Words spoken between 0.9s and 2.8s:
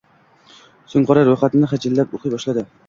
So`ng, qora ro`yxatini hijjalab o`qiy boshladi